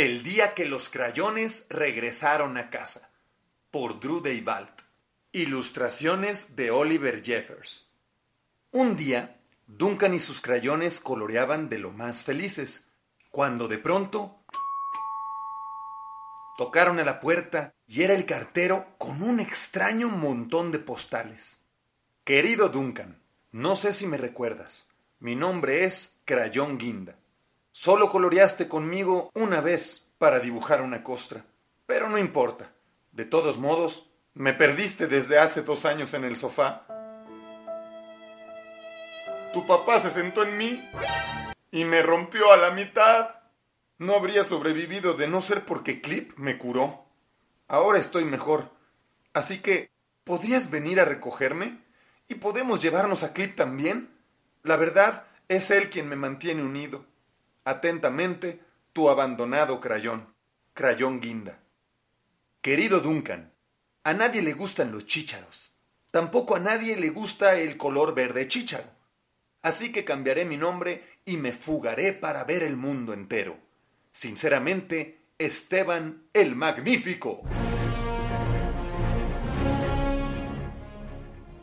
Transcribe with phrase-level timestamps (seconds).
[0.00, 3.10] El día que los crayones regresaron a casa.
[3.70, 4.22] Por Drew.
[5.30, 7.90] Ilustraciones de Oliver Jeffers.
[8.70, 12.88] Un día, Duncan y sus crayones coloreaban de lo más felices,
[13.30, 14.42] cuando de pronto
[16.56, 21.60] tocaron a la puerta y era el cartero con un extraño montón de postales.
[22.24, 23.22] Querido Duncan,
[23.52, 24.86] no sé si me recuerdas.
[25.18, 27.19] Mi nombre es Crayón Guinda.
[27.72, 31.44] Solo coloreaste conmigo una vez para dibujar una costra.
[31.86, 32.72] Pero no importa.
[33.12, 36.86] De todos modos, me perdiste desde hace dos años en el sofá.
[39.52, 40.90] Tu papá se sentó en mí
[41.70, 43.40] y me rompió a la mitad.
[43.98, 47.04] No habría sobrevivido de no ser porque Clip me curó.
[47.68, 48.70] Ahora estoy mejor.
[49.32, 49.90] Así que,
[50.24, 51.78] ¿podrías venir a recogerme?
[52.28, 54.10] ¿Y podemos llevarnos a Clip también?
[54.62, 57.04] La verdad, es él quien me mantiene unido.
[57.64, 58.60] Atentamente,
[58.92, 60.34] tu abandonado crayón,
[60.72, 61.58] crayón guinda.
[62.62, 63.52] Querido Duncan,
[64.02, 65.72] a nadie le gustan los chícharos.
[66.10, 68.88] Tampoco a nadie le gusta el color verde chícharo.
[69.62, 73.58] Así que cambiaré mi nombre y me fugaré para ver el mundo entero.
[74.10, 77.42] Sinceramente, Esteban el Magnífico.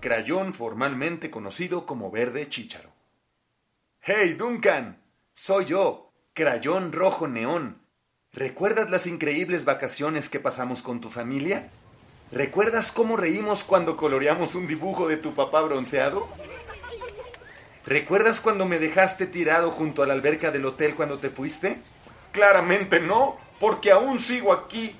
[0.00, 2.92] Crayón formalmente conocido como verde chícharo.
[4.00, 5.03] ¡Hey, Duncan!
[5.36, 7.82] Soy yo, Crayón Rojo Neón.
[8.32, 11.72] ¿Recuerdas las increíbles vacaciones que pasamos con tu familia?
[12.30, 16.28] ¿Recuerdas cómo reímos cuando coloreamos un dibujo de tu papá bronceado?
[17.84, 21.82] ¿Recuerdas cuando me dejaste tirado junto a la alberca del hotel cuando te fuiste?
[22.30, 24.94] Claramente no, porque aún sigo aquí.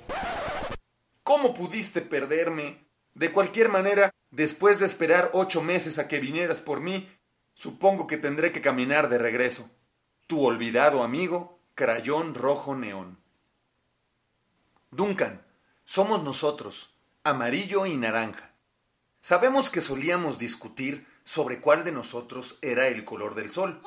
[1.23, 2.89] ¿Cómo pudiste perderme?
[3.15, 7.09] De cualquier manera, después de esperar ocho meses a que vinieras por mí,
[7.55, 9.71] supongo que tendré que caminar de regreso.
[10.27, 13.19] Tu olvidado amigo, Crayón Rojo Neón.
[14.91, 15.45] Duncan,
[15.85, 18.55] somos nosotros, amarillo y naranja.
[19.21, 23.83] Sabemos que solíamos discutir sobre cuál de nosotros era el color del sol.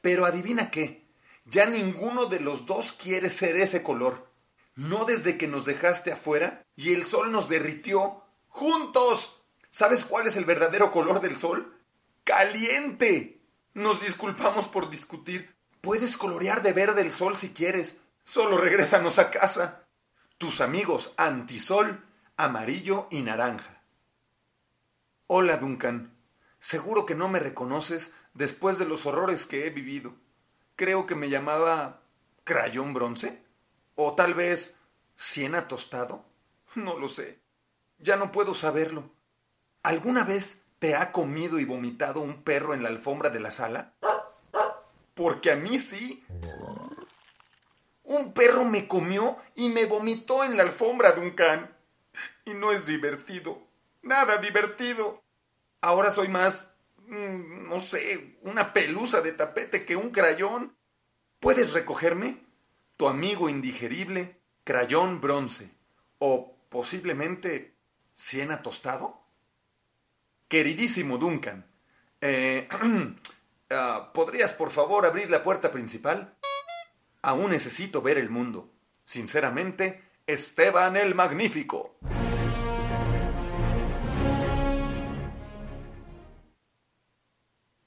[0.00, 1.06] Pero adivina qué,
[1.44, 4.30] ya ninguno de los dos quiere ser ese color.
[4.76, 8.22] No desde que nos dejaste afuera y el sol nos derritió.
[8.48, 9.34] ¡Juntos!
[9.68, 11.77] ¿Sabes cuál es el verdadero color del sol?
[12.28, 13.40] ¡Caliente!
[13.72, 15.56] Nos disculpamos por discutir.
[15.80, 18.02] Puedes colorear de verde el sol si quieres.
[18.22, 19.86] Solo regrésanos a casa.
[20.36, 22.04] Tus amigos antisol,
[22.36, 23.82] amarillo y naranja.
[25.26, 26.18] Hola, Duncan.
[26.58, 30.14] Seguro que no me reconoces después de los horrores que he vivido.
[30.76, 32.02] Creo que me llamaba
[32.44, 33.42] crayón bronce.
[33.94, 34.76] O tal vez
[35.16, 36.26] siena tostado.
[36.74, 37.40] No lo sé.
[37.96, 39.14] Ya no puedo saberlo.
[39.82, 43.94] ¿Alguna vez te ha comido y vomitado un perro en la alfombra de la sala?
[45.14, 46.24] Porque a mí sí.
[48.04, 51.76] Un perro me comió y me vomitó en la alfombra de un can.
[52.44, 53.60] Y no es divertido.
[54.02, 55.22] Nada divertido.
[55.80, 56.70] Ahora soy más,
[57.06, 60.76] mm, no sé, una pelusa de tapete que un crayón.
[61.40, 62.44] ¿Puedes recogerme?
[62.96, 65.70] Tu amigo indigerible, crayón bronce.
[66.18, 67.76] O posiblemente
[68.14, 69.20] siena tostado.
[70.48, 71.70] Queridísimo Duncan,
[72.22, 72.66] eh,
[73.70, 76.38] ah, ¿podrías por favor abrir la puerta principal?
[77.20, 78.72] Aún necesito ver el mundo.
[79.04, 81.98] Sinceramente, Esteban el Magnífico.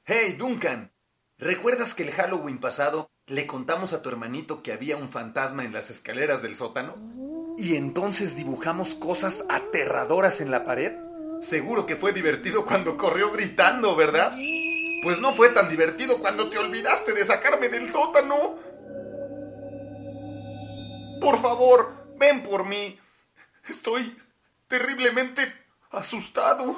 [0.06, 0.92] Hey, Duncan.
[1.40, 5.74] ¿Recuerdas que el Halloween pasado le contamos a tu hermanito que había un fantasma en
[5.74, 6.96] las escaleras del sótano?
[7.58, 11.11] Y entonces dibujamos cosas aterradoras en la pared.
[11.42, 14.38] Seguro que fue divertido cuando corrió gritando, ¿verdad?
[15.02, 18.60] Pues no fue tan divertido cuando te olvidaste de sacarme del sótano.
[21.20, 23.00] Por favor, ven por mí.
[23.68, 24.16] Estoy
[24.68, 25.42] terriblemente
[25.90, 26.76] asustado.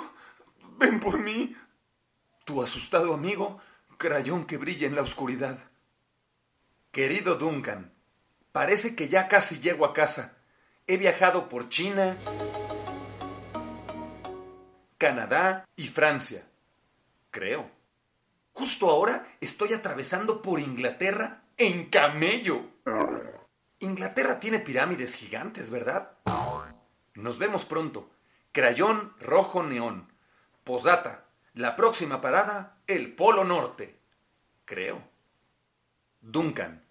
[0.78, 1.56] Ven por mí.
[2.46, 3.60] Tu asustado amigo,
[3.98, 5.58] crayón que brilla en la oscuridad.
[6.92, 7.94] Querido Duncan,
[8.54, 10.38] parece que ya casi llego a casa.
[10.88, 12.18] He viajado por China,
[15.04, 16.48] Canadá y Francia.
[17.30, 17.70] Creo.
[18.54, 22.62] Justo ahora estoy atravesando por Inglaterra en camello.
[23.80, 26.14] Inglaterra tiene pirámides gigantes, ¿verdad?
[27.16, 28.12] Nos vemos pronto.
[28.54, 30.10] Crayón rojo neón.
[30.64, 31.26] Posdata.
[31.54, 34.00] La próxima parada, el Polo Norte.
[34.64, 35.04] Creo.
[36.22, 36.82] Duncan.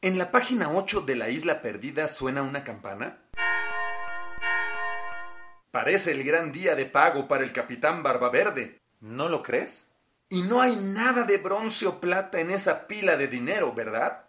[0.00, 3.27] ¿En la página 8 de la isla perdida suena una campana?
[5.70, 8.80] Parece el gran día de pago para el capitán Barbaverde.
[9.00, 9.88] ¿No lo crees?
[10.30, 14.24] Y no hay nada de bronce o plata en esa pila de dinero, ¿verdad?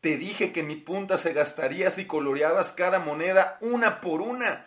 [0.00, 4.64] Te dije que mi punta se gastaría si coloreabas cada moneda una por una.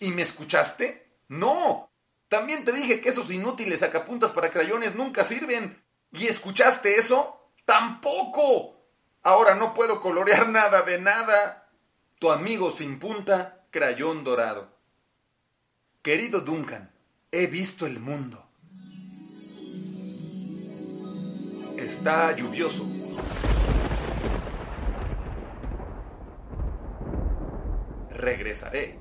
[0.00, 1.06] ¿Y me escuchaste?
[1.28, 1.90] No.
[2.28, 5.82] También te dije que esos inútiles sacapuntas para crayones nunca sirven.
[6.12, 7.50] ¿Y escuchaste eso?
[7.64, 8.76] Tampoco.
[9.22, 11.70] Ahora no puedo colorear nada de nada.
[12.18, 14.71] Tu amigo sin punta, crayón dorado.
[16.02, 16.90] Querido Duncan,
[17.30, 18.44] he visto el mundo.
[21.78, 22.84] Está lluvioso.
[28.10, 28.98] Regresaré.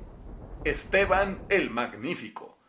[0.64, 2.60] Esteban el Magnífico.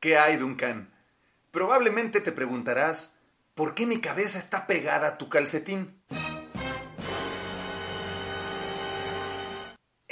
[0.00, 0.94] ¿Qué hay, Duncan?
[1.50, 3.18] Probablemente te preguntarás,
[3.52, 6.00] ¿por qué mi cabeza está pegada a tu calcetín?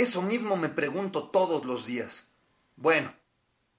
[0.00, 2.25] Eso mismo me pregunto todos los días.
[2.76, 3.12] Bueno,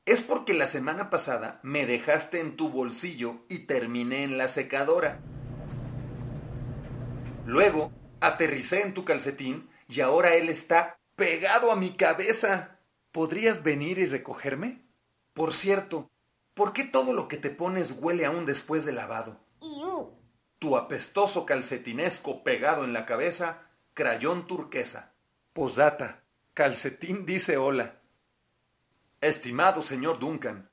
[0.05, 5.19] es porque la semana pasada me dejaste en tu bolsillo y terminé en la secadora.
[7.47, 12.77] Luego aterricé en tu calcetín y ahora él está pegado a mi cabeza.
[13.11, 14.85] ¿Podrías venir y recogerme?
[15.33, 16.11] Por cierto,
[16.53, 19.43] ¿por qué todo lo que te pones huele aún después de lavado?
[20.59, 25.11] Tu apestoso calcetinesco pegado en la cabeza, crayón turquesa.
[25.53, 27.99] Posdata, calcetín dice hola.
[29.19, 30.71] Estimado señor Duncan,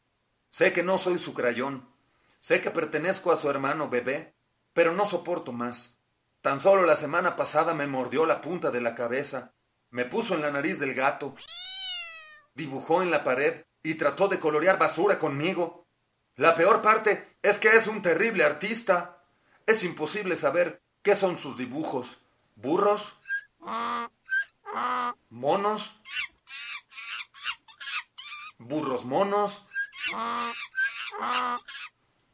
[0.50, 1.92] sé que no soy su crayón,
[2.38, 4.36] sé que pertenezco a su hermano bebé,
[4.72, 5.98] pero no soporto más.
[6.42, 9.52] Tan solo la semana pasada me mordió la punta de la cabeza,
[9.90, 11.34] me puso en la nariz del gato,
[12.54, 15.88] dibujó en la pared y trató de colorear basura conmigo.
[16.36, 19.24] La peor parte es que es un terrible artista.
[19.66, 22.20] Es imposible saber qué son sus dibujos.
[22.54, 23.16] ¿Burros?
[25.30, 25.98] ¿Monos?
[28.58, 29.66] burros monos.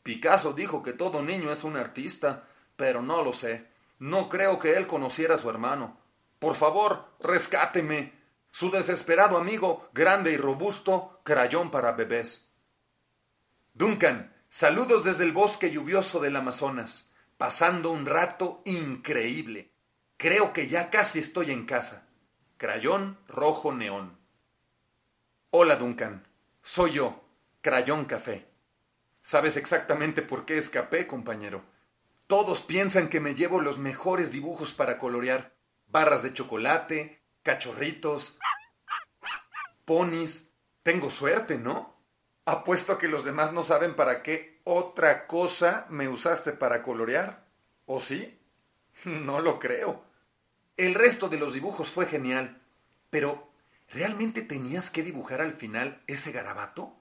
[0.02, 3.68] Picasso dijo que todo niño es un artista, pero no lo sé.
[3.98, 5.98] No creo que él conociera a su hermano.
[6.38, 8.12] Por favor, rescáteme.
[8.50, 12.52] Su desesperado amigo, grande y robusto, crayón para bebés.
[13.72, 19.72] Duncan, saludos desde el bosque lluvioso del Amazonas, pasando un rato increíble.
[20.16, 22.06] Creo que ya casi estoy en casa.
[22.56, 24.16] Crayón rojo neón.
[25.50, 26.24] Hola Duncan,
[26.62, 27.24] soy yo,
[27.62, 28.46] Crayón Café.
[29.22, 31.64] ¿Sabes exactamente por qué escapé, compañero?
[32.28, 35.52] Todos piensan que me llevo los mejores dibujos para colorear.
[35.88, 38.38] Barras de chocolate, cachorritos,
[39.84, 40.50] ponis.
[40.84, 41.96] Tengo suerte, ¿no?
[42.44, 47.44] Apuesto a que los demás no saben para qué otra cosa me usaste para colorear.
[47.86, 48.40] ¿O sí?
[49.04, 50.04] No lo creo.
[50.76, 52.60] El resto de los dibujos fue genial,
[53.10, 53.54] pero
[53.94, 56.96] ¿Realmente tenías que dibujar al final ese garabato?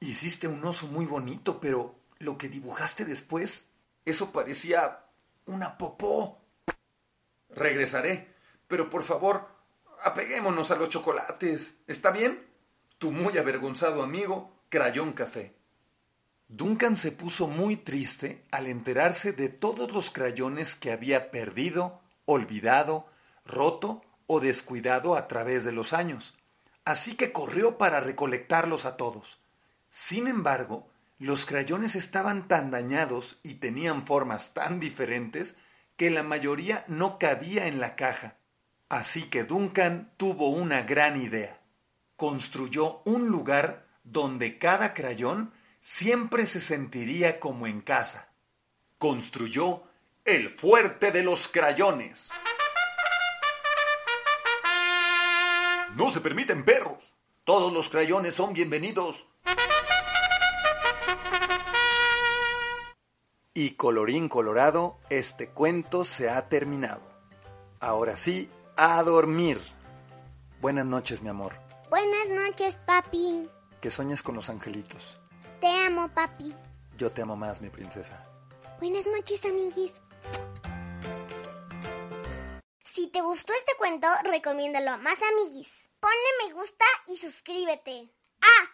[0.00, 3.66] Hiciste un oso muy bonito, pero lo que dibujaste después,
[4.06, 5.04] eso parecía
[5.44, 6.40] una popó.
[7.50, 8.34] Regresaré,
[8.68, 9.46] pero por favor,
[10.02, 11.76] apeguémonos a los chocolates.
[11.86, 12.46] ¿Está bien?
[12.96, 15.54] Tu muy avergonzado amigo, Crayón Café.
[16.48, 23.06] Duncan se puso muy triste al enterarse de todos los crayones que había perdido, olvidado,
[23.44, 26.34] roto o descuidado a través de los años,
[26.84, 29.38] así que corrió para recolectarlos a todos.
[29.90, 30.88] Sin embargo,
[31.18, 35.56] los crayones estaban tan dañados y tenían formas tan diferentes
[35.96, 38.36] que la mayoría no cabía en la caja.
[38.88, 41.60] Así que Duncan tuvo una gran idea.
[42.16, 48.32] Construyó un lugar donde cada crayón siempre se sentiría como en casa.
[48.98, 49.84] Construyó
[50.24, 52.30] el fuerte de los crayones.
[55.96, 57.14] No se permiten perros.
[57.44, 59.26] Todos los crayones son bienvenidos.
[63.52, 67.02] Y colorín colorado, este cuento se ha terminado.
[67.78, 69.60] Ahora sí, a dormir.
[70.60, 71.52] Buenas noches, mi amor.
[71.90, 73.48] Buenas noches, papi.
[73.80, 75.18] Que sueñes con los angelitos.
[75.60, 76.54] Te amo, papi.
[76.96, 78.24] Yo te amo más, mi princesa.
[78.80, 80.00] Buenas noches, amiguis.
[82.84, 88.14] Si te gustó este cuento, recomiéndalo a más amiguis ponle me gusta y suscríbete.
[88.42, 88.64] Ah,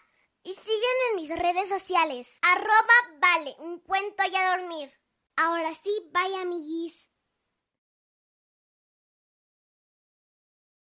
[0.42, 2.38] y sígueme en mis redes sociales.
[2.42, 4.92] Arroba vale, un cuento y a dormir.
[5.36, 7.09] Ahora sí, vaya amiguis.